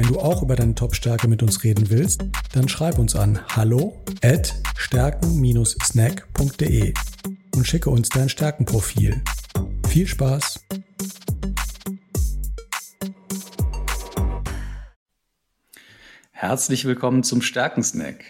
[0.00, 2.24] Wenn du auch über deine Top-Stärke mit uns reden willst,
[2.54, 6.94] dann schreib uns an hallo at stärken-snack.de
[7.54, 9.20] und schicke uns dein Stärkenprofil.
[9.88, 10.66] Viel Spaß!
[16.30, 18.24] Herzlich willkommen zum Stärkensnack.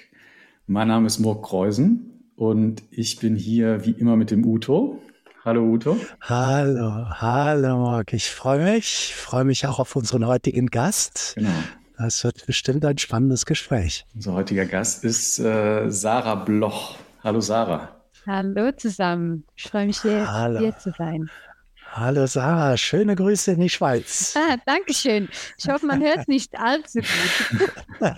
[0.66, 5.00] Mein Name ist Murk Kreusen und ich bin hier wie immer mit dem Uto.
[5.42, 5.96] Hallo Uto.
[6.20, 8.12] Hallo, hallo Marc.
[8.12, 11.32] Ich freue mich, freue mich auch auf unseren heutigen Gast.
[11.34, 11.48] Genau.
[11.96, 14.04] Das wird bestimmt ein spannendes Gespräch.
[14.14, 16.96] Unser heutiger Gast ist äh, Sarah Bloch.
[17.24, 17.88] Hallo Sarah.
[18.26, 19.44] Hallo zusammen.
[19.56, 20.58] Ich freue mich sehr, Hallo.
[20.58, 21.30] hier zu sein.
[21.92, 24.36] Hallo Sarah, schöne Grüße in die Schweiz.
[24.50, 25.28] Ah, Dankeschön.
[25.58, 27.70] Ich hoffe, man hört es nicht allzu gut.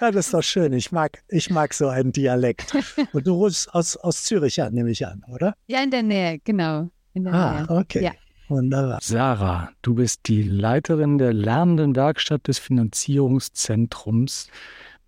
[0.00, 0.72] ja, das ist doch schön.
[0.72, 2.74] Ich mag, ich mag so einen Dialekt.
[3.12, 5.54] Und du rufst aus, aus Zürich an, nehme ich an, oder?
[5.66, 6.90] Ja, in der Nähe, genau.
[7.12, 7.70] In der ah, Nähe.
[7.70, 8.04] okay.
[8.04, 8.12] Ja.
[8.48, 9.00] Wunderbar.
[9.02, 14.48] Sarah, du bist die Leiterin der Lernenden Werkstatt des Finanzierungszentrums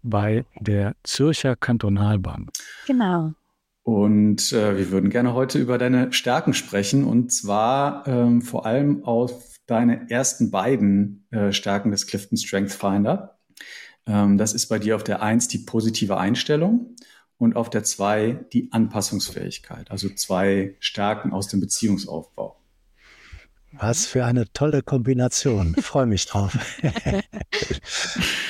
[0.02, 2.50] bei der Zürcher Kantonalbank.
[2.86, 3.34] Genau.
[3.88, 9.02] Und äh, wir würden gerne heute über deine Stärken sprechen und zwar ähm, vor allem
[9.04, 13.38] auf deine ersten beiden äh, Stärken des Clifton Strength Finder.
[14.06, 16.96] Ähm, das ist bei dir auf der eins die positive Einstellung
[17.38, 22.60] und auf der zwei die Anpassungsfähigkeit, also zwei Stärken aus dem Beziehungsaufbau.
[23.72, 25.74] Was für eine tolle Kombination.
[25.78, 26.58] Ich freue mich drauf.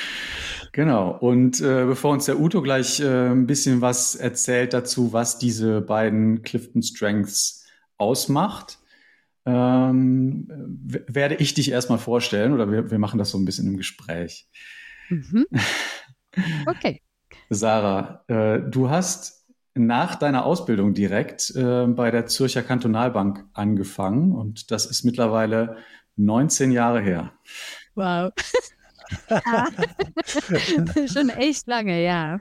[0.79, 1.11] Genau.
[1.11, 5.81] Und äh, bevor uns der Uto gleich äh, ein bisschen was erzählt dazu, was diese
[5.81, 7.65] beiden Clifton Strengths
[7.97, 8.79] ausmacht,
[9.45, 13.75] ähm, werde ich dich erstmal vorstellen oder wir, wir machen das so ein bisschen im
[13.75, 14.47] Gespräch.
[15.09, 15.45] Mhm.
[16.65, 17.01] Okay.
[17.49, 24.71] Sarah, äh, du hast nach deiner Ausbildung direkt äh, bei der Zürcher Kantonalbank angefangen und
[24.71, 25.75] das ist mittlerweile
[26.15, 27.33] 19 Jahre her.
[27.95, 28.31] Wow.
[31.11, 32.39] Schon echt lange, ja.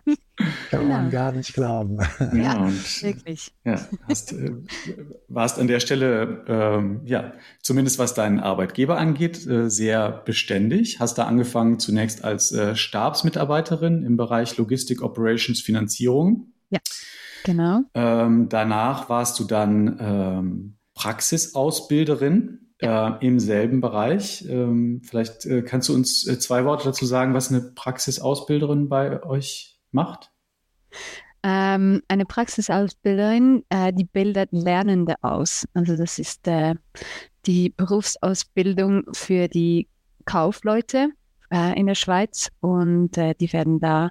[0.71, 0.85] Kann genau.
[0.85, 1.99] man gar nicht glauben.
[2.19, 3.53] Ja, ja und, wirklich.
[3.65, 4.53] Ja, hast, äh,
[5.29, 11.01] warst an der Stelle, ähm, ja, zumindest was deinen Arbeitgeber angeht, äh, sehr beständig.
[11.01, 16.53] Hast da angefangen zunächst als äh, Stabsmitarbeiterin im Bereich Logistik Operations Finanzierung.
[16.71, 16.81] Ja,
[17.45, 17.81] genau.
[17.95, 24.45] Ähm, danach warst du dann ähm, Praxisausbilderin äh, im selben Bereich.
[24.49, 29.23] Ähm, vielleicht äh, kannst du uns äh, zwei Worte dazu sagen, was eine Praxisausbilderin bei
[29.25, 30.31] euch macht?
[31.43, 35.67] Ähm, eine Praxisausbilderin, äh, die bildet Lernende aus.
[35.75, 36.75] Also das ist äh,
[37.47, 39.89] die Berufsausbildung für die
[40.25, 41.11] Kaufleute
[41.51, 44.11] äh, in der Schweiz und die werden da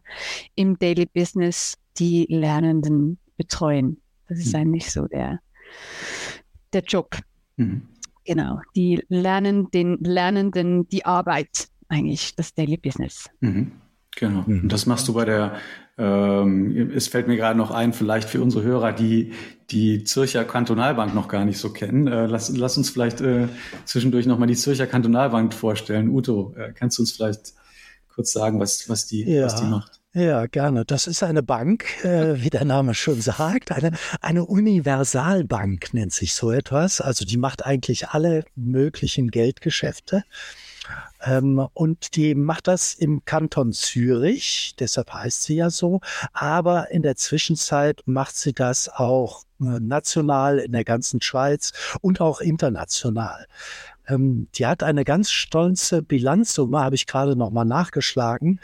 [0.55, 4.01] im Daily Business die Lernenden betreuen.
[4.27, 4.61] Das ist mhm.
[4.61, 5.39] eigentlich so der,
[6.73, 7.17] der Job.
[7.57, 7.87] Mhm.
[8.27, 13.29] Genau, die lernen den Lernenden die Arbeit eigentlich, das Daily Business.
[13.39, 13.71] Mhm.
[14.17, 14.43] Genau.
[14.45, 14.63] Mhm.
[14.63, 15.55] Und das machst du bei der,
[15.97, 19.31] ähm, es fällt mir gerade noch ein, vielleicht für unsere Hörer, die
[19.69, 22.07] die Zürcher Kantonalbank noch gar nicht so kennen.
[22.07, 23.47] Äh, lass, lass uns vielleicht äh,
[23.85, 26.09] zwischendurch nochmal die Zürcher Kantonalbank vorstellen.
[26.09, 27.53] Uto, äh, kannst du uns vielleicht
[28.13, 29.45] kurz sagen, was, was, die, ja.
[29.45, 29.96] was die macht?
[30.17, 30.83] Ja, gerne.
[30.83, 36.33] Das ist eine Bank, äh, wie der Name schon sagt, eine, eine Universalbank nennt sich
[36.33, 37.01] so etwas.
[37.01, 40.23] Also die macht eigentlich alle möglichen Geldgeschäfte.
[41.21, 46.01] Ähm, und die macht das im Kanton Zürich, deshalb heißt sie ja so.
[46.33, 52.21] Aber in der Zwischenzeit macht sie das auch äh, national in der ganzen Schweiz und
[52.21, 53.45] auch international.
[54.07, 58.59] Ähm, die hat eine ganz stolze Bilanzsumme, habe ich gerade noch mal nachgeschlagen,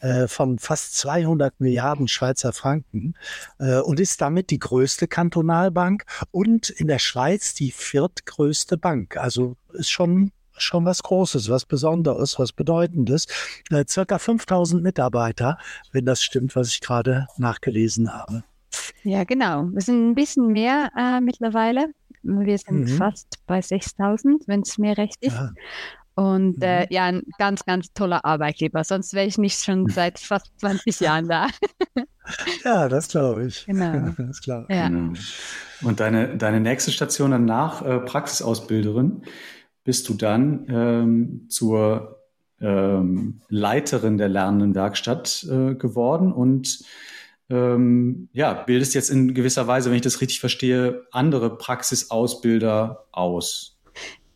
[0.00, 3.14] äh, von fast 200 Milliarden Schweizer Franken
[3.58, 9.16] äh, und ist damit die größte Kantonalbank und in der Schweiz die viertgrößte Bank.
[9.16, 13.26] Also ist schon schon was Großes, was Besonderes, was Bedeutendes.
[13.70, 15.58] Äh, circa 5000 Mitarbeiter,
[15.92, 18.42] wenn das stimmt, was ich gerade nachgelesen habe.
[19.02, 19.68] Ja, genau.
[19.72, 21.92] Wir sind ein bisschen mehr äh, mittlerweile.
[22.22, 22.88] Wir sind mhm.
[22.88, 25.34] fast bei 6000, wenn es mir recht ist.
[25.34, 25.52] Ja.
[26.14, 26.86] Und äh, mhm.
[26.90, 28.82] ja, ein ganz, ganz toller Arbeitgeber.
[28.82, 31.46] Sonst wäre ich nicht schon seit fast 20 Jahren da.
[32.64, 33.66] ja, das glaube ich.
[33.66, 34.14] Genau.
[34.18, 34.46] Das ich.
[34.46, 34.88] Ja.
[34.88, 35.12] Genau.
[35.82, 39.22] Und deine, deine nächste Station danach, äh, Praxisausbilderin,
[39.84, 42.18] bist du dann ähm, zur
[42.60, 46.80] ähm, Leiterin der Lernenden Werkstatt äh, geworden und
[47.50, 53.78] ähm, ja, bildest jetzt in gewisser Weise, wenn ich das richtig verstehe, andere Praxisausbilder aus.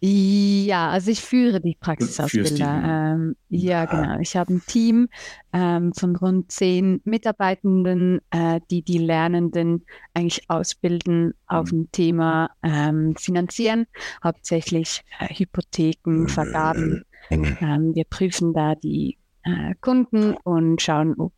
[0.05, 3.14] Ja, also ich führe die Praxisausbilder.
[3.14, 4.19] Ähm, ja, genau.
[4.19, 5.09] Ich habe ein Team
[5.53, 11.70] ähm, von rund zehn Mitarbeitenden, äh, die die Lernenden eigentlich ausbilden auf mhm.
[11.70, 13.87] dem Thema ähm, Finanzieren,
[14.25, 17.05] hauptsächlich äh, Hypotheken, Vergaben.
[17.31, 17.94] Mhm.
[17.94, 21.32] Wir prüfen da die äh, Kunden und schauen, ob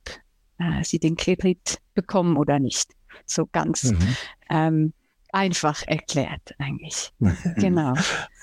[0.65, 2.93] äh, sie den Kredit bekommen oder nicht.
[3.27, 4.17] So ganz mhm.
[4.51, 4.93] ähm,
[5.33, 7.13] einfach erklärt eigentlich.
[7.57, 7.95] genau.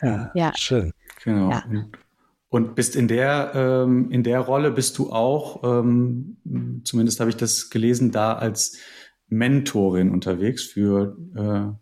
[0.02, 0.52] Ja, ja.
[0.56, 0.94] schön.
[1.24, 1.50] Genau.
[1.50, 1.64] Ja.
[2.50, 6.38] Und bist in der, ähm, in der Rolle bist du auch, ähm,
[6.84, 8.78] zumindest habe ich das gelesen, da als
[9.30, 11.74] Mentorin unterwegs für äh,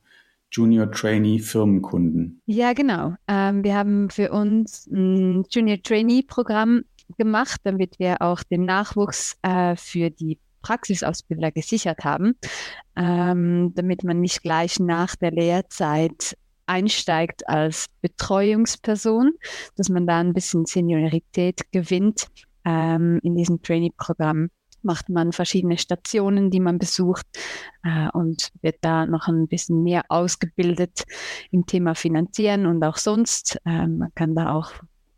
[0.51, 2.41] Junior Trainee Firmenkunden.
[2.45, 3.15] Ja, genau.
[3.27, 6.83] Ähm, wir haben für uns ein Junior Trainee Programm
[7.18, 12.36] gemacht, damit wir auch den Nachwuchs äh, für die Praxisausbilder gesichert haben,
[12.96, 19.32] ähm, damit man nicht gleich nach der Lehrzeit einsteigt als Betreuungsperson,
[19.76, 22.28] dass man da ein bisschen Seniorität gewinnt.
[22.66, 24.50] Ähm, in diesem Trainee-Programm
[24.82, 27.26] macht man verschiedene Stationen, die man besucht
[27.84, 31.04] äh, und wird da noch ein bisschen mehr ausgebildet
[31.52, 33.60] im Thema Finanzieren und auch sonst.
[33.66, 34.72] Ähm, man kann da auch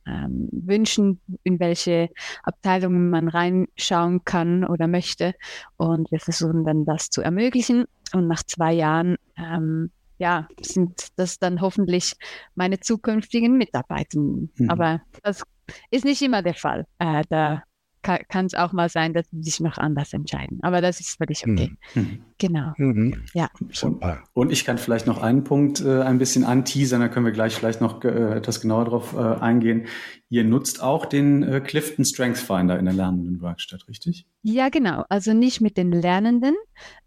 [0.06, 2.10] ähm, wünschen, in welche
[2.44, 5.34] Abteilungen man reinschauen kann oder möchte.
[5.78, 7.86] Und wir versuchen dann das zu ermöglichen.
[8.14, 12.14] Und nach zwei Jahren, ähm, ja, sind das dann hoffentlich
[12.56, 14.52] meine zukünftigen Mitarbeitenden.
[14.56, 14.70] Mhm.
[14.70, 15.44] Aber das
[15.90, 16.86] ist nicht immer der Fall.
[17.00, 17.64] Äh, da
[18.02, 20.60] kann es auch mal sein, dass sie sich noch anders entscheiden.
[20.62, 21.72] Aber das ist völlig okay.
[21.94, 22.02] Mhm.
[22.02, 22.22] mhm.
[22.38, 22.74] Genau.
[22.78, 23.24] Mhm.
[23.34, 23.50] Ja.
[23.72, 24.24] Super.
[24.34, 27.54] Und ich kann vielleicht noch einen Punkt äh, ein bisschen anteasern, da können wir gleich
[27.54, 29.86] vielleicht noch äh, etwas genauer drauf äh, eingehen.
[30.30, 34.26] Ihr nutzt auch den äh, Clifton Strength Finder in der Lernendenwerkstatt, richtig?
[34.42, 35.06] Ja, genau.
[35.10, 36.56] Also nicht mit den Lernenden,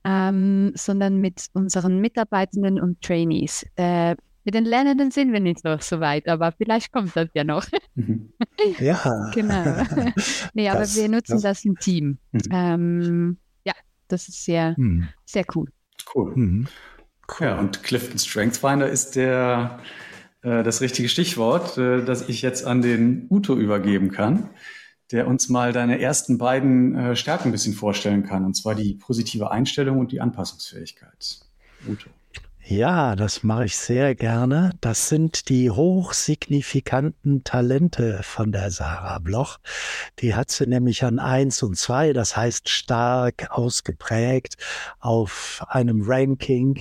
[0.04, 3.66] ähm, sondern mit unseren Mitarbeitenden und Trainees.
[3.76, 4.14] Äh,
[4.44, 7.66] mit den Lernenden sind wir nicht noch so weit, aber vielleicht kommt das ja noch.
[7.94, 8.32] Mhm.
[8.78, 9.30] Ja.
[9.34, 9.82] genau.
[10.54, 12.18] nee, aber das, wir nutzen das, das im Team.
[12.32, 12.40] Mhm.
[12.50, 13.74] Ähm, ja,
[14.08, 15.08] das ist sehr, mhm.
[15.24, 15.68] sehr cool.
[16.14, 16.32] Cool.
[16.34, 16.68] Mhm.
[17.28, 17.46] cool.
[17.46, 19.80] Ja, und Clifton Strength Finder ist der,
[20.42, 24.50] äh, das richtige Stichwort, äh, das ich jetzt an den Uto übergeben kann,
[25.10, 28.94] der uns mal deine ersten beiden äh, Stärken ein bisschen vorstellen kann, und zwar die
[28.94, 31.40] positive Einstellung und die Anpassungsfähigkeit.
[31.86, 32.08] Uto.
[32.66, 34.72] Ja, das mache ich sehr gerne.
[34.80, 39.58] Das sind die hochsignifikanten Talente von der Sarah Bloch.
[40.20, 44.56] Die hat sie nämlich an eins und zwei, das heißt stark ausgeprägt
[44.98, 46.80] auf einem Ranking.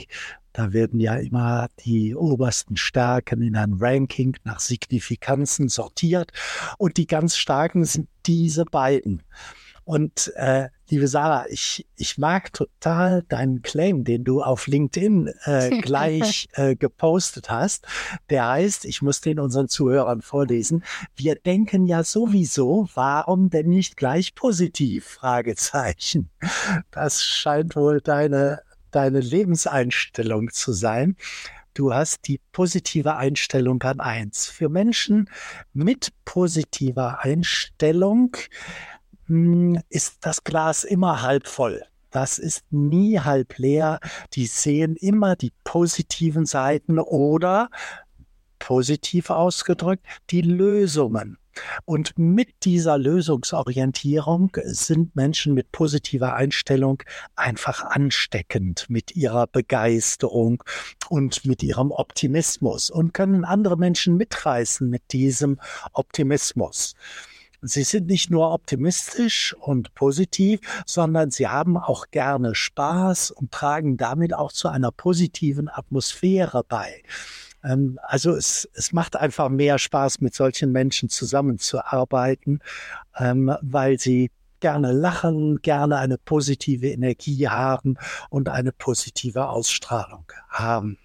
[0.53, 6.31] Da werden ja immer die obersten Stärken in ein Ranking nach Signifikanzen sortiert.
[6.77, 9.21] Und die ganz starken sind diese beiden.
[9.83, 15.69] Und äh, liebe Sarah, ich, ich mag total deinen Claim, den du auf LinkedIn äh,
[15.81, 17.87] gleich äh, gepostet hast.
[18.29, 20.83] Der heißt, ich muss den unseren Zuhörern vorlesen,
[21.15, 25.05] wir denken ja sowieso, warum denn nicht gleich positiv?
[25.05, 26.29] Fragezeichen.
[26.91, 31.15] Das scheint wohl deine, deine Lebenseinstellung zu sein.
[31.73, 34.45] Du hast die positive Einstellung an eins.
[34.45, 35.27] Für Menschen
[35.73, 38.37] mit positiver Einstellung
[39.89, 41.83] ist das Glas immer halb voll.
[42.11, 43.99] Das ist nie halb leer.
[44.33, 47.69] Die sehen immer die positiven Seiten oder
[48.59, 51.37] positiv ausgedrückt die Lösungen.
[51.85, 57.03] Und mit dieser Lösungsorientierung sind Menschen mit positiver Einstellung
[57.35, 60.63] einfach ansteckend mit ihrer Begeisterung
[61.09, 65.59] und mit ihrem Optimismus und können andere Menschen mitreißen mit diesem
[65.91, 66.95] Optimismus.
[67.65, 73.97] Sie sind nicht nur optimistisch und positiv, sondern sie haben auch gerne Spaß und tragen
[73.97, 77.03] damit auch zu einer positiven Atmosphäre bei.
[77.63, 82.59] Ähm, also es, es macht einfach mehr Spaß, mit solchen Menschen zusammenzuarbeiten,
[83.17, 84.29] ähm, weil sie
[84.59, 87.97] gerne lachen, gerne eine positive Energie haben
[88.29, 90.97] und eine positive Ausstrahlung haben.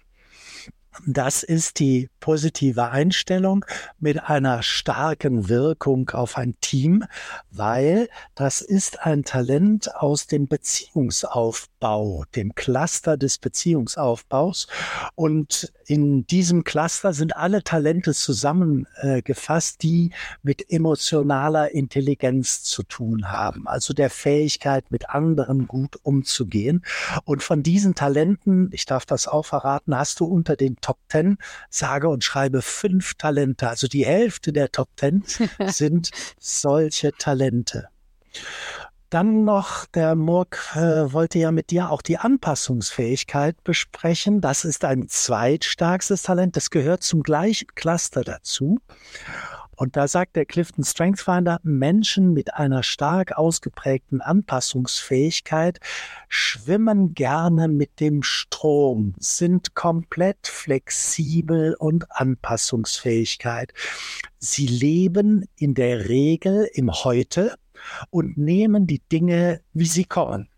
[1.05, 3.65] Das ist die positive Einstellung
[3.99, 7.05] mit einer starken Wirkung auf ein Team,
[7.51, 14.67] weil das ist ein Talent aus dem Beziehungsaufbau, dem Cluster des Beziehungsaufbaus.
[15.15, 20.11] Und in diesem Cluster sind alle Talente zusammengefasst, die
[20.43, 26.83] mit emotionaler Intelligenz zu tun haben, also der Fähigkeit, mit anderen gut umzugehen.
[27.23, 31.37] Und von diesen Talenten, ich darf das auch verraten, hast du unter den Top Ten,
[31.69, 33.69] sage und schreibe fünf Talente.
[33.69, 35.23] Also die Hälfte der Top Ten
[35.67, 37.89] sind solche Talente.
[39.09, 44.39] dann noch, der Murk äh, wollte ja mit dir auch die Anpassungsfähigkeit besprechen.
[44.39, 46.55] Das ist ein zweitstärkstes Talent.
[46.55, 48.79] Das gehört zum gleichen Cluster dazu.
[49.79, 55.79] Und da sagt der Clifton Strength Finder, Menschen mit einer stark ausgeprägten Anpassungsfähigkeit
[56.27, 63.71] schwimmen gerne mit dem Strom, sind komplett flexibel und Anpassungsfähigkeit.
[64.37, 67.55] Sie leben in der Regel im Heute
[68.09, 70.49] und nehmen die Dinge, wie sie kommen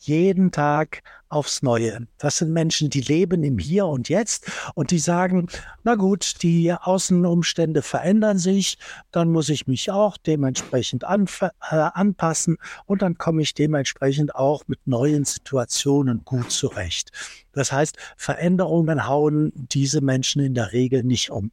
[0.00, 2.06] jeden Tag aufs Neue.
[2.18, 5.48] Das sind Menschen, die leben im Hier und Jetzt und die sagen,
[5.84, 8.78] na gut, die Außenumstände verändern sich,
[9.12, 14.80] dann muss ich mich auch dementsprechend äh, anpassen und dann komme ich dementsprechend auch mit
[14.86, 17.12] neuen Situationen gut zurecht.
[17.52, 21.52] Das heißt, Veränderungen hauen diese Menschen in der Regel nicht um.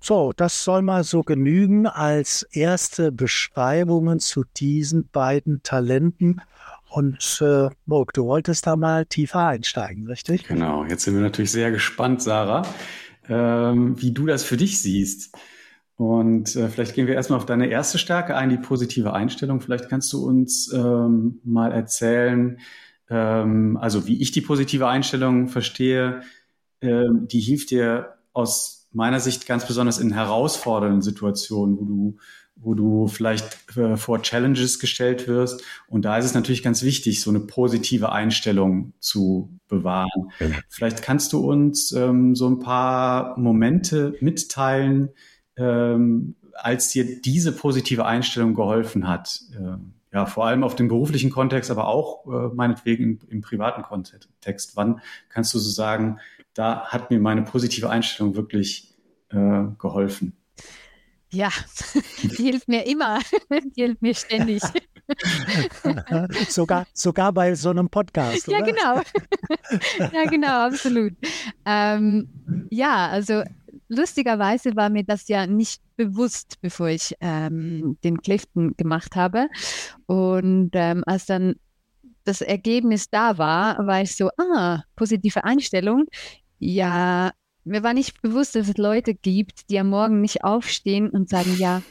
[0.00, 6.40] So, das soll mal so genügen als erste Beschreibungen zu diesen beiden Talenten
[6.96, 10.48] und äh, Mog, du wolltest da mal tiefer einsteigen, richtig?
[10.48, 12.62] Genau, jetzt sind wir natürlich sehr gespannt, Sarah,
[13.28, 15.36] ähm, wie du das für dich siehst.
[15.96, 19.60] Und äh, vielleicht gehen wir erstmal auf deine erste Stärke ein, die positive Einstellung.
[19.60, 22.60] Vielleicht kannst du uns ähm, mal erzählen,
[23.10, 26.22] ähm, also wie ich die positive Einstellung verstehe,
[26.80, 32.16] ähm, die hilft dir aus meiner Sicht ganz besonders in herausfordernden Situationen, wo du
[32.56, 35.62] wo du vielleicht äh, vor Challenges gestellt wirst.
[35.88, 40.32] Und da ist es natürlich ganz wichtig, so eine positive Einstellung zu bewahren.
[40.68, 45.10] Vielleicht kannst du uns ähm, so ein paar Momente mitteilen,
[45.56, 49.40] ähm, als dir diese positive Einstellung geholfen hat.
[49.52, 49.76] Äh,
[50.12, 54.74] ja, vor allem auf dem beruflichen Kontext, aber auch äh, meinetwegen im, im privaten Kontext.
[54.74, 56.20] Wann kannst du so sagen,
[56.54, 58.94] da hat mir meine positive Einstellung wirklich
[59.28, 60.32] äh, geholfen?
[61.32, 61.50] Ja,
[62.22, 63.20] die hilft mir immer.
[63.76, 64.62] Die hilft mir ständig.
[66.48, 68.48] sogar, sogar bei so einem Podcast.
[68.48, 68.58] Oder?
[68.58, 69.02] Ja, genau.
[70.12, 71.12] ja, genau, absolut.
[71.64, 72.28] Ähm,
[72.70, 73.42] ja, also
[73.88, 79.48] lustigerweise war mir das ja nicht bewusst, bevor ich ähm, den Clifton gemacht habe.
[80.06, 81.56] Und ähm, als dann
[82.24, 86.04] das Ergebnis da war, war ich so, ah, positive Einstellung.
[86.58, 87.32] Ja,
[87.66, 91.56] mir war nicht bewusst, dass es Leute gibt, die am Morgen nicht aufstehen und sagen,
[91.58, 91.82] ja,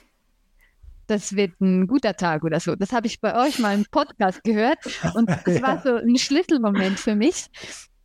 [1.08, 2.76] das wird ein guter Tag oder so.
[2.76, 4.80] Das habe ich bei euch mal im Podcast gehört
[5.14, 7.48] und das war so ein Schlüsselmoment für mich,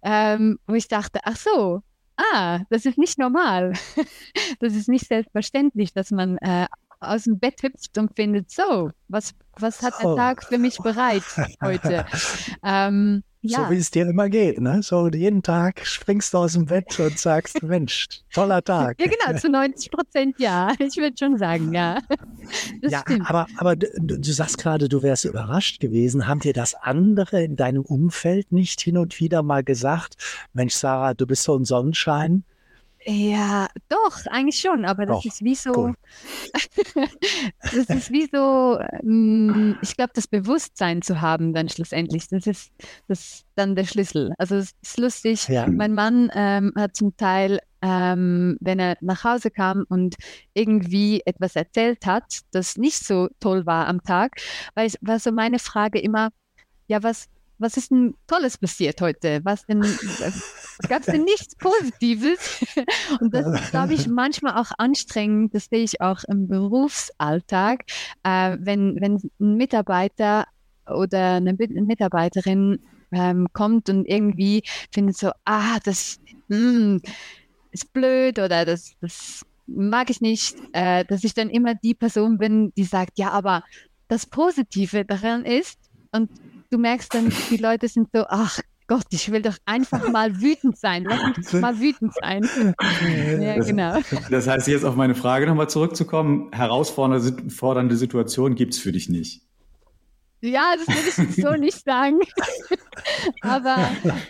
[0.02, 1.82] ähm, wo ich dachte, ach so,
[2.16, 3.72] ah, das ist nicht normal.
[4.60, 6.66] das ist nicht selbstverständlich, dass man äh,
[6.98, 11.22] aus dem Bett hüpft und findet, so, was, was hat der Tag für mich bereit
[11.62, 12.04] heute?
[12.64, 13.64] ähm, ja.
[13.64, 14.82] So wie es dir immer geht, ne?
[14.82, 19.00] So jeden Tag springst du aus dem Bett und sagst, Mensch, toller Tag.
[19.00, 20.72] Ja, genau, zu 90 Prozent ja.
[20.78, 21.98] Ich würde schon sagen, ja.
[22.82, 23.28] Das ja, stimmt.
[23.28, 26.26] aber, aber du, du sagst gerade, du wärst überrascht gewesen.
[26.26, 30.16] Haben dir das andere in deinem Umfeld nicht hin und wieder mal gesagt,
[30.52, 32.44] Mensch, Sarah, du bist so ein Sonnenschein?
[33.06, 35.94] Ja, doch, eigentlich schon, aber das doch, ist wie so, cool.
[37.62, 42.72] das ist wie so, ähm, ich glaube, das Bewusstsein zu haben dann schlussendlich, das ist
[43.08, 44.34] das dann der Schlüssel.
[44.36, 45.66] Also es ist lustig, ja.
[45.66, 50.16] mein Mann ähm, hat zum Teil, ähm, wenn er nach Hause kam und
[50.52, 54.32] irgendwie etwas erzählt hat, das nicht so toll war am Tag,
[54.74, 56.30] weil war so meine Frage immer,
[56.86, 57.28] ja, was,
[57.60, 59.40] was ist denn Tolles passiert heute?
[59.44, 59.82] Was denn,
[60.88, 62.64] gab es denn nichts Positives?
[63.20, 65.54] Und das ist, glaube ich, manchmal auch anstrengend.
[65.54, 67.84] Das sehe ich auch im Berufsalltag,
[68.22, 70.46] äh, wenn, wenn ein Mitarbeiter
[70.86, 72.80] oder eine Mitarbeiterin
[73.12, 77.02] ähm, kommt und irgendwie findet so, ah, das mh, hm,
[77.72, 82.38] ist blöd oder das, das mag ich nicht, äh, dass ich dann immer die Person
[82.38, 83.62] bin, die sagt, ja, aber
[84.08, 85.78] das Positive daran ist,
[86.12, 86.30] und
[86.70, 90.76] du merkst dann, die Leute sind so, ach Gott, ich will doch einfach mal wütend
[90.76, 91.04] sein.
[91.04, 92.42] Lass mich mal wütend sein.
[93.40, 93.98] Ja, das, genau.
[94.30, 99.42] Das heißt, jetzt auf meine Frage nochmal zurückzukommen, herausfordernde Situationen gibt es für dich nicht.
[100.42, 102.18] Ja, das würde ich so nicht sagen.
[103.42, 103.76] Aber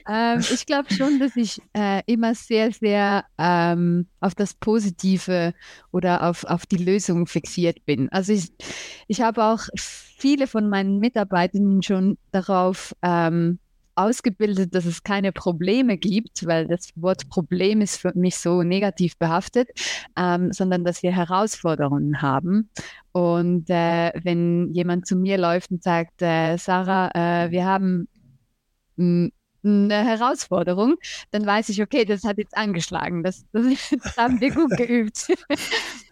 [0.09, 5.55] ähm, ich glaube schon, dass ich äh, immer sehr, sehr ähm, auf das Positive
[5.93, 8.09] oder auf, auf die Lösung fixiert bin.
[8.11, 8.53] Also ich,
[9.07, 13.59] ich habe auch viele von meinen Mitarbeitern schon darauf ähm,
[14.01, 19.17] ausgebildet, dass es keine Probleme gibt, weil das Wort Problem ist für mich so negativ
[19.19, 19.69] behaftet,
[20.17, 22.71] ähm, sondern dass wir Herausforderungen haben.
[23.13, 28.09] Und äh, wenn jemand zu mir läuft und sagt, äh, Sarah, äh, wir haben
[28.99, 29.31] eine
[30.05, 30.97] Herausforderung,
[31.31, 33.23] dann weiß ich, okay, das hat jetzt angeschlagen.
[33.23, 33.65] Das, das,
[34.03, 35.29] das haben wir gut geübt.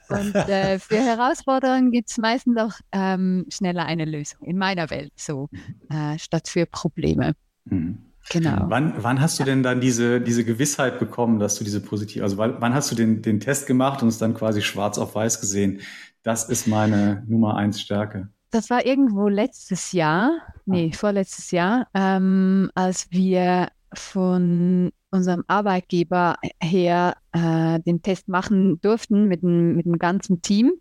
[0.08, 5.12] Und äh, für Herausforderungen gibt es meistens auch ähm, schneller eine Lösung, in meiner Welt
[5.16, 5.50] so,
[5.90, 7.34] äh, statt für Probleme.
[7.66, 7.98] Mhm.
[8.30, 8.66] Genau.
[8.68, 12.36] Wann, wann hast du denn dann diese, diese Gewissheit bekommen, dass du diese positiv, also
[12.36, 15.40] wann, wann hast du den, den Test gemacht und es dann quasi schwarz auf weiß
[15.40, 15.80] gesehen?
[16.28, 18.28] Das ist meine Nummer eins Stärke.
[18.50, 20.30] Das war irgendwo letztes Jahr,
[20.66, 20.94] nee, ah.
[20.94, 29.40] vorletztes Jahr, ähm, als wir von unserem Arbeitgeber her äh, den Test machen durften mit
[29.40, 30.72] dem, mit dem ganzen Team.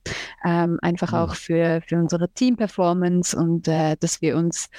[0.43, 1.17] Ähm, einfach mhm.
[1.17, 4.69] auch für, für unsere Team-Performance und äh, dass wir uns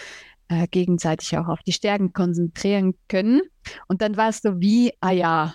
[0.49, 3.41] äh, gegenseitig auch auf die Stärken konzentrieren können.
[3.87, 5.55] Und dann war es so wie, ah ja,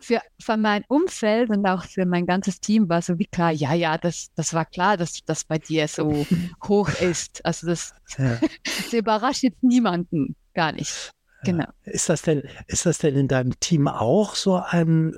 [0.00, 3.74] für, für mein Umfeld und auch für mein ganzes Team war so wie klar, ja,
[3.74, 6.26] ja, das, das war klar, dass das bei dir so
[6.68, 7.44] hoch ist.
[7.44, 8.38] Also das, ja.
[8.64, 11.10] das überrascht jetzt niemanden, gar nicht.
[11.44, 11.66] Genau.
[11.84, 15.14] Ist das denn, ist das denn in deinem Team auch so ein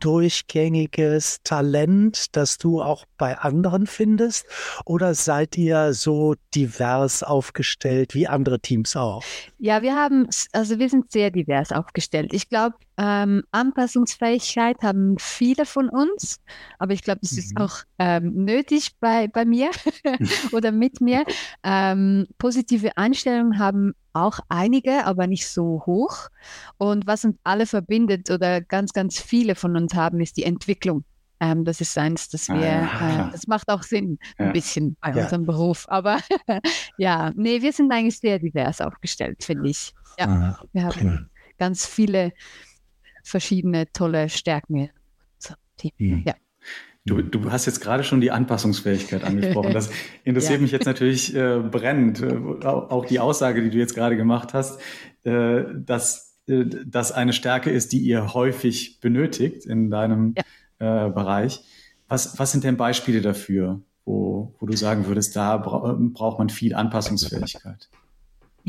[0.00, 4.46] durchgängiges Talent, das du auch bei anderen findest?
[4.84, 9.24] Oder seid ihr so divers aufgestellt wie andere Teams auch?
[9.58, 12.32] Ja, wir haben, also wir sind sehr divers aufgestellt.
[12.32, 16.38] Ich glaube, ähm, Anpassungsfähigkeit haben viele von uns,
[16.78, 17.64] aber ich glaube, es ist mhm.
[17.64, 19.70] auch ähm, nötig bei, bei mir
[20.52, 21.24] oder mit mir.
[21.62, 26.28] Ähm, positive Einstellungen haben auch einige, aber nicht so hoch.
[26.76, 31.04] Und was uns alle verbindet oder ganz, ganz viele von uns haben, ist die Entwicklung.
[31.40, 34.46] Ähm, das ist eins, dass wir, ah, äh, das macht auch Sinn, ja.
[34.46, 35.22] ein bisschen bei ja.
[35.22, 35.86] unserem Beruf.
[35.88, 36.18] Aber
[36.98, 39.94] ja, nee, wir sind eigentlich sehr divers aufgestellt, finde ich.
[40.18, 41.20] Ja, ah, wir haben prima.
[41.56, 42.32] ganz viele
[43.22, 44.90] verschiedene tolle Stärken.
[45.98, 46.22] Mhm.
[46.26, 46.34] Ja.
[47.06, 49.72] Du, du hast jetzt gerade schon die Anpassungsfähigkeit angesprochen.
[49.74, 49.90] Das
[50.24, 50.62] interessiert ja.
[50.62, 52.20] mich jetzt natürlich äh, brennend.
[52.20, 54.80] Äh, auch die Aussage, die du jetzt gerade gemacht hast,
[55.24, 60.34] äh, dass äh, das eine Stärke ist, die ihr häufig benötigt in deinem
[60.78, 61.06] ja.
[61.06, 61.62] äh, Bereich.
[62.08, 66.50] Was, was sind denn Beispiele dafür, wo, wo du sagen würdest, da bra braucht man
[66.50, 67.88] viel Anpassungsfähigkeit?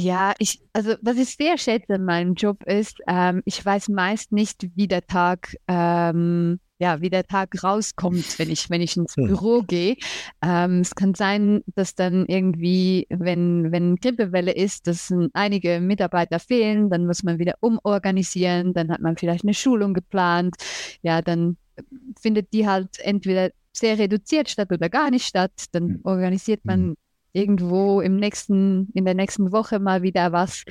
[0.02, 4.32] Ja, ich, also was ich sehr schätze in meinem Job ist, ähm, ich weiß meist
[4.32, 9.16] nicht, wie der Tag ähm, ja, wie der Tag rauskommt, wenn ich, wenn ich ins
[9.16, 9.28] hm.
[9.28, 9.98] Büro gehe.
[10.42, 16.90] Ähm, es kann sein, dass dann irgendwie, wenn, wenn Grippewelle ist, dass einige Mitarbeiter fehlen,
[16.90, 20.56] dann muss man wieder umorganisieren, dann hat man vielleicht eine Schulung geplant.
[21.04, 21.58] Ja, dann
[22.20, 25.52] findet die halt entweder sehr reduziert statt oder gar nicht statt.
[25.74, 26.00] Dann hm.
[26.04, 26.96] organisiert man hm.
[27.34, 30.64] Irgendwo im nächsten, in der nächsten Woche mal wieder was.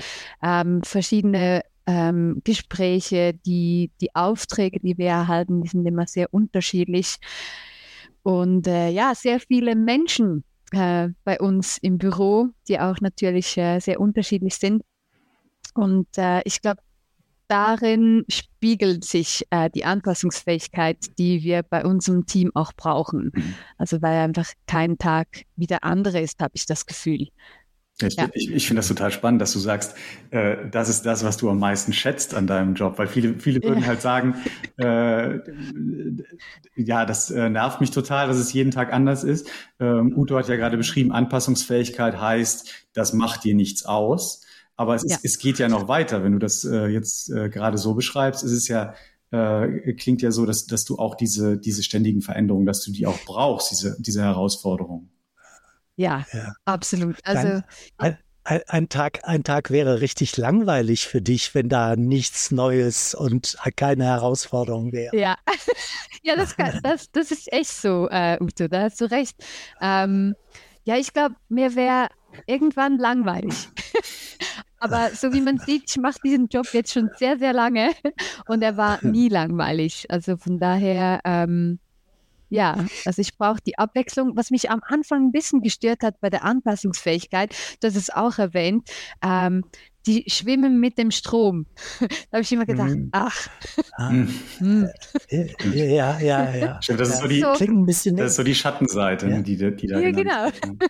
[0.43, 7.17] Ähm, verschiedene ähm, Gespräche, die, die Aufträge, die wir erhalten, die sind immer sehr unterschiedlich.
[8.23, 13.81] Und äh, ja, sehr viele Menschen äh, bei uns im Büro, die auch natürlich äh,
[13.81, 14.83] sehr unterschiedlich sind.
[15.75, 16.83] Und äh, ich glaube,
[17.51, 23.33] darin spiegelt sich äh, die Anpassungsfähigkeit, die wir bei unserem Team auch brauchen.
[23.35, 23.55] Mhm.
[23.77, 27.29] Also weil einfach kein Tag wie der andere ist, habe ich das Gefühl.
[28.03, 28.29] Ich, ja.
[28.33, 29.95] ich, ich finde das total spannend, dass du sagst,
[30.31, 33.63] äh, das ist das, was du am meisten schätzt an deinem Job, weil viele, viele
[33.63, 33.89] würden ja.
[33.89, 34.37] halt sagen,
[34.79, 35.39] äh,
[36.77, 39.51] ja, das äh, nervt mich total, dass es jeden Tag anders ist.
[39.79, 44.40] Ähm, Udo hat ja gerade beschrieben, Anpassungsfähigkeit heißt, das macht dir nichts aus.
[44.81, 45.19] Aber es, ist, ja.
[45.23, 48.43] es geht ja noch weiter, wenn du das äh, jetzt äh, gerade so beschreibst.
[48.43, 48.95] Es ist ja
[49.31, 53.07] äh, klingt ja so, dass, dass du auch diese, diese ständigen Veränderungen, dass du die
[53.07, 55.11] auch brauchst, diese, diese Herausforderungen.
[55.97, 56.55] Ja, ja.
[56.65, 57.17] absolut.
[57.25, 57.63] Also
[57.99, 63.15] ein, ein, ein, Tag, ein Tag wäre richtig langweilig für dich, wenn da nichts Neues
[63.15, 65.15] und keine Herausforderung wäre.
[65.15, 65.37] Ja,
[66.23, 69.37] ja, das, kann, das, das ist echt so, äh, Uto, da hast du recht.
[69.83, 70.37] Ähm,
[70.85, 72.09] ja, ich glaube, mir wäre
[72.47, 73.69] irgendwann langweilig.
[74.81, 77.91] Aber so wie man sieht, ich mache diesen Job jetzt schon sehr, sehr lange
[78.49, 80.07] und er war nie langweilig.
[80.09, 81.79] Also von daher, ähm,
[82.49, 84.37] ja, also ich brauche die Abwechslung.
[84.37, 88.91] Was mich am Anfang ein bisschen gestört hat bei der Anpassungsfähigkeit, das ist auch erwähnt,
[89.23, 89.65] ähm,
[90.07, 91.67] die schwimmen mit dem Strom.
[92.01, 93.09] da habe ich immer gedacht, mm.
[93.13, 93.49] ach.
[93.97, 94.11] Ah.
[94.11, 94.87] Mm.
[95.73, 96.83] Ja, ja, ja.
[96.83, 99.41] Stimmt, das, Ist so die, so, Klingt ein bisschen das ist so die Schattenseite, ja.
[99.41, 100.51] die, die da Ja, genau.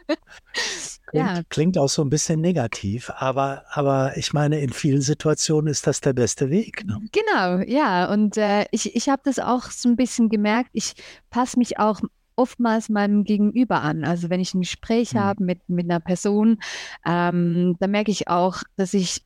[1.10, 1.42] Klingt, ja.
[1.48, 6.00] klingt auch so ein bisschen negativ, aber, aber ich meine, in vielen Situationen ist das
[6.00, 6.86] der beste Weg.
[6.86, 7.00] Ne?
[7.10, 8.12] Genau, ja.
[8.12, 10.70] Und äh, ich, ich habe das auch so ein bisschen gemerkt.
[10.72, 10.94] Ich
[11.28, 12.00] passe mich auch
[12.40, 14.02] oftmals meinem Gegenüber an.
[14.04, 15.18] Also wenn ich ein Gespräch mhm.
[15.20, 16.58] habe mit, mit einer Person,
[17.06, 19.22] ähm, dann merke ich auch, dass ich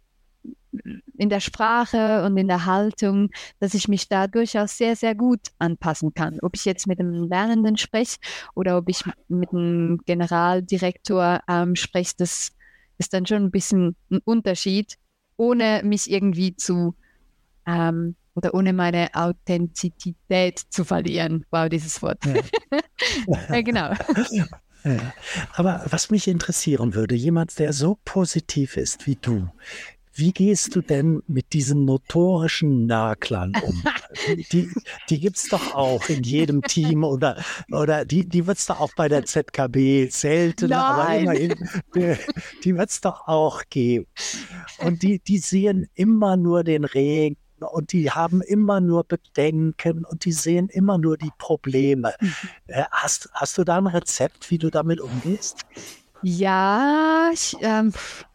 [1.17, 5.41] in der Sprache und in der Haltung, dass ich mich da durchaus sehr, sehr gut
[5.61, 6.41] anpassen kann.
[6.43, 8.19] Ob ich jetzt mit einem Lernenden spreche
[8.57, 12.51] oder ob ich mit einem Generaldirektor ähm, spreche, das
[12.99, 14.97] ist dann schon ein bisschen ein Unterschied,
[15.37, 16.97] ohne mich irgendwie zu
[17.67, 21.45] ähm, oder ohne meine Authentizität zu verlieren.
[21.51, 22.19] Wow, dieses Wort.
[22.25, 22.35] Ja.
[23.49, 23.93] ja, genau.
[24.87, 25.15] Ja.
[25.55, 29.49] Aber was mich interessieren würde, jemand, der so positiv ist wie du,
[30.13, 33.83] wie gehst du denn mit diesen notorischen Naklern um?
[34.53, 34.71] Die,
[35.11, 37.43] die gibt es doch auch in jedem Team oder,
[37.73, 40.79] oder die, die wird es doch auch bei der ZKB selten, Nein.
[40.79, 42.17] aber immerhin, die,
[42.63, 44.07] die wird es doch auch geben.
[44.79, 50.25] Und die, die sehen immer nur den Regen und die haben immer nur Bedenken und
[50.25, 52.15] die sehen immer nur die Probleme.
[52.21, 52.35] Mhm.
[52.67, 55.65] Äh, hast, hast du da ein Rezept, wie du damit umgehst?
[56.23, 57.93] Ja, ich, ähm,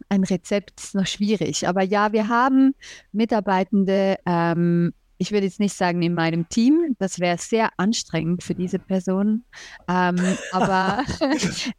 [0.08, 1.66] ein Rezept ist noch schwierig.
[1.66, 2.74] Aber ja, wir haben
[3.12, 8.54] Mitarbeitende, ähm, ich würde jetzt nicht sagen in meinem Team, das wäre sehr anstrengend für
[8.54, 9.44] diese Person.
[9.88, 10.16] Ähm,
[10.52, 11.04] aber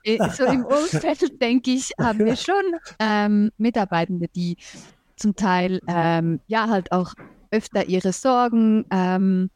[0.35, 2.55] so im Umfeld, denke ich, haben wir schon
[2.99, 4.57] ähm, Mitarbeitende, die
[5.21, 7.13] zum Teil ähm, ja halt auch
[7.51, 9.49] öfter ihre Sorgen ähm,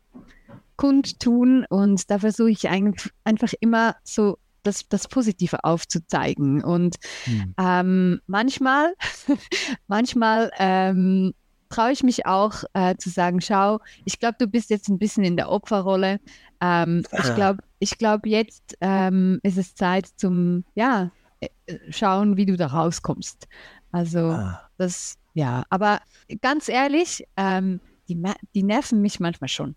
[0.76, 1.66] kundtun.
[1.70, 6.64] Und da versuche ich eigentlich einfach immer so das, das Positive aufzuzeigen.
[6.64, 7.54] Und hm.
[7.58, 8.94] ähm, manchmal,
[9.88, 11.34] manchmal ähm,
[11.70, 15.24] traue ich mich auch äh, zu sagen, schau, ich glaube, du bist jetzt ein bisschen
[15.24, 16.20] in der Opferrolle.
[16.62, 17.20] Ähm, ja.
[17.20, 21.50] Ich glaube, ich glaube, jetzt ähm, ist es Zeit zum, ja, äh,
[21.90, 23.48] schauen, wie du da rauskommst.
[23.92, 24.62] Also ah.
[24.78, 26.00] das, ja, aber
[26.42, 28.22] ganz ehrlich, ähm, die,
[28.54, 29.76] die nerven mich manchmal schon.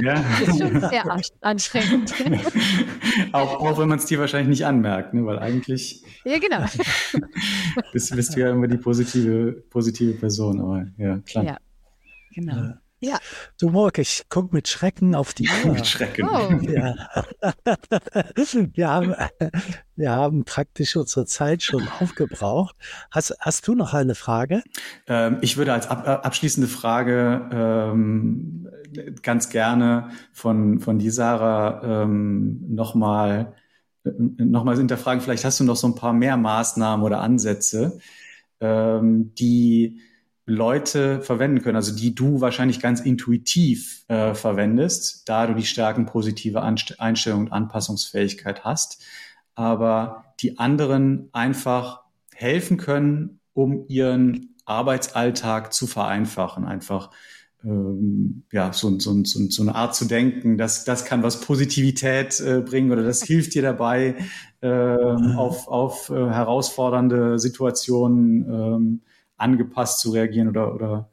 [0.00, 0.14] Ja.
[0.40, 1.04] Das ist schon sehr
[1.40, 2.14] anstrengend.
[3.32, 5.26] auch, auch wenn man es dir wahrscheinlich nicht anmerkt, ne?
[5.26, 6.04] weil eigentlich.
[6.24, 6.64] Ja, genau.
[7.92, 11.44] bist, bist du ja immer die positive, positive Person, aber ja, klar.
[11.44, 11.56] Ja,
[12.32, 12.54] genau.
[12.54, 12.81] Ja.
[13.58, 15.72] Du Morg, ich gucke mit Schrecken auf die Uhr.
[15.72, 16.28] mit Schrecken.
[16.28, 16.52] Oh.
[16.70, 16.94] Ja.
[18.74, 19.14] wir, haben,
[19.96, 22.76] wir haben praktisch unsere Zeit schon aufgebraucht.
[23.10, 24.62] Hast, hast du noch eine Frage?
[25.08, 28.68] Ähm, ich würde als ab, abschließende Frage ähm,
[29.22, 33.54] ganz gerne von, von die Sarah ähm, nochmal
[34.04, 35.20] noch mal hinterfragen.
[35.20, 37.98] Vielleicht hast du noch so ein paar mehr Maßnahmen oder Ansätze,
[38.60, 40.00] ähm, die
[40.44, 46.06] Leute verwenden können, also die du wahrscheinlich ganz intuitiv äh, verwendest, da du die starken
[46.06, 49.02] positive Anst Einstellung und Anpassungsfähigkeit hast,
[49.54, 52.02] aber die anderen einfach
[52.34, 57.10] helfen können, um ihren Arbeitsalltag zu vereinfachen, einfach
[57.64, 62.40] ähm, ja, so, so, so, so eine Art zu denken, das, das kann was Positivität
[62.40, 64.16] äh, bringen oder das hilft dir dabei,
[64.60, 69.00] äh, auf, auf äh, herausfordernde Situationen ähm,
[69.42, 71.10] angepasst zu reagieren oder, oder,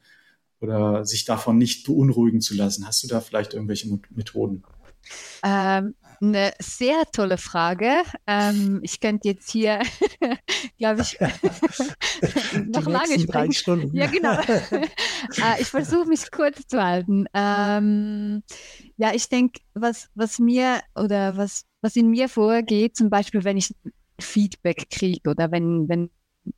[0.62, 2.88] oder sich davon nicht beunruhigen zu lassen?
[2.88, 4.64] Hast du da vielleicht irgendwelche Methoden?
[5.44, 8.04] Ähm, eine sehr tolle Frage.
[8.28, 9.80] Ähm, ich könnte jetzt hier,
[10.78, 11.18] glaube ich,
[12.68, 13.54] noch lange sprechen.
[13.54, 13.96] Stunden.
[13.96, 14.34] Ja, genau.
[14.42, 17.26] äh, ich versuche mich kurz zu halten.
[17.34, 18.44] Ähm,
[18.98, 23.58] ja, ich denke, was, was mir oder was, was in mir vorgeht, zum Beispiel, wenn
[23.58, 23.74] ich
[24.20, 26.10] Feedback kriege oder wenn, wenn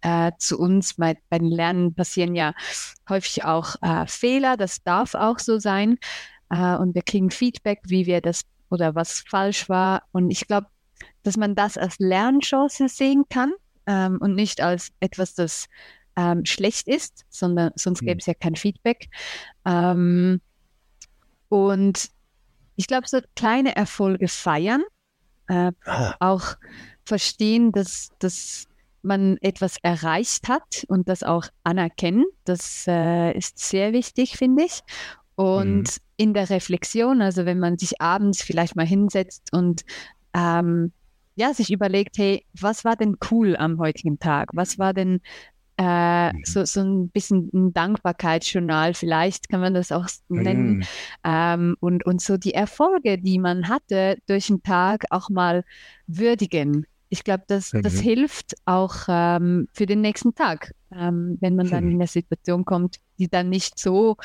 [0.01, 2.53] äh, zu uns bei, bei den Lernen passieren ja
[3.09, 5.97] häufig auch äh, Fehler, das darf auch so sein.
[6.49, 10.03] Äh, und wir kriegen Feedback, wie wir das oder was falsch war.
[10.11, 10.67] Und ich glaube,
[11.23, 13.53] dass man das als Lernchance sehen kann
[13.85, 15.67] ähm, und nicht als etwas, das
[16.15, 19.09] ähm, schlecht ist, sondern sonst gäbe es ja kein Feedback.
[19.65, 20.41] Ähm,
[21.49, 22.09] und
[22.75, 24.83] ich glaube, so kleine Erfolge feiern,
[25.47, 26.15] äh, ah.
[26.19, 26.55] auch
[27.05, 28.67] verstehen, dass, dass
[29.03, 32.25] man etwas erreicht hat und das auch anerkennen.
[32.45, 34.81] Das äh, ist sehr wichtig, finde ich.
[35.35, 36.03] Und mhm.
[36.17, 39.83] in der Reflexion, also wenn man sich abends vielleicht mal hinsetzt und
[40.33, 40.91] ähm,
[41.35, 44.49] ja, sich überlegt, hey, was war denn cool am heutigen Tag?
[44.53, 45.21] Was war denn
[45.81, 46.41] äh, mhm.
[46.43, 50.77] so, so ein bisschen ein Dankbarkeitsjournal, vielleicht kann man das auch nennen.
[50.77, 50.83] Mhm.
[51.23, 55.63] Ähm, und, und so die Erfolge, die man hatte durch den Tag auch mal
[56.05, 56.85] würdigen.
[57.13, 57.81] Ich glaube, das, mhm.
[57.81, 62.63] das hilft auch ähm, für den nächsten Tag, ähm, wenn man dann in eine Situation
[62.63, 64.15] kommt, die dann nicht so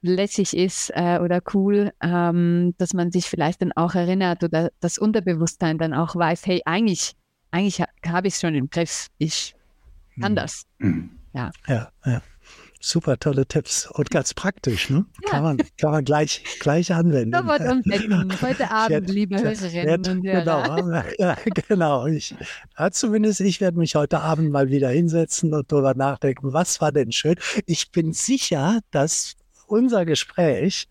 [0.00, 4.96] lässig ist äh, oder cool, ähm, dass man sich vielleicht dann auch erinnert oder das
[4.96, 7.16] Unterbewusstsein dann auch weiß, hey, eigentlich,
[7.50, 9.08] eigentlich habe ich es schon im Griff.
[9.18, 9.56] Ich
[10.20, 10.36] kann mhm.
[10.36, 10.66] das.
[10.78, 11.10] Mhm.
[11.32, 11.50] Ja.
[11.66, 12.22] ja, ja.
[12.86, 15.06] Super tolle Tipps und ganz praktisch, ne?
[15.22, 15.30] Ja.
[15.30, 17.34] Kann, man, kann man gleich, gleich anwenden.
[17.34, 20.76] Heute Abend, liebe Hörerinnen und Hörer.
[20.76, 21.34] Genau, ja,
[21.68, 22.06] genau.
[22.06, 22.34] Ich,
[22.78, 26.92] ja, zumindest ich werde mich heute Abend mal wieder hinsetzen und darüber nachdenken, was war
[26.92, 27.36] denn schön.
[27.64, 29.34] Ich bin sicher, dass
[29.66, 30.88] unser Gespräch,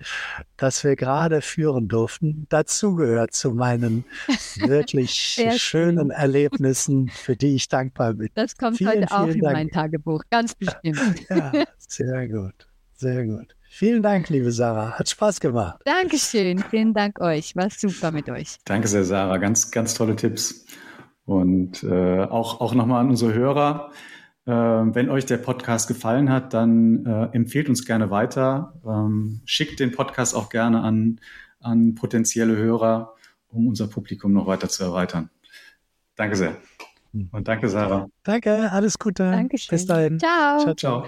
[0.58, 4.06] das wir gerade führen durften, dazugehört zu meinen
[4.56, 6.10] wirklich schönen schön.
[6.10, 8.30] Erlebnissen, für die ich dankbar bin.
[8.36, 9.56] Das kommt vielen, heute auch in Dank.
[9.56, 11.28] mein Tagebuch, ganz bestimmt.
[11.30, 13.56] ja, sehr gut, sehr gut.
[13.76, 14.92] Vielen Dank, liebe Sarah.
[15.00, 15.82] Hat Spaß gemacht.
[15.86, 16.60] Dankeschön.
[16.70, 17.56] Vielen Dank euch.
[17.56, 18.58] War super mit euch.
[18.66, 19.38] Danke sehr, Sarah.
[19.38, 20.68] Ganz, ganz tolle Tipps.
[21.26, 23.92] Und äh, auch, auch nochmal an unsere Hörer.
[24.46, 28.74] Äh, wenn euch der Podcast gefallen hat, dann äh, empfehlt uns gerne weiter.
[28.86, 31.20] Ähm, schickt den Podcast auch gerne an,
[31.60, 33.16] an potenzielle Hörer,
[33.48, 35.30] um unser Publikum noch weiter zu erweitern.
[36.16, 36.58] Danke sehr.
[37.14, 37.30] Hm.
[37.32, 38.08] Und danke, Sarah.
[38.24, 39.24] Danke, alles Gute.
[39.24, 39.76] Dankeschön.
[39.76, 40.20] Bis dahin.
[40.20, 40.60] Ciao.
[40.60, 41.08] Ciao, ciao.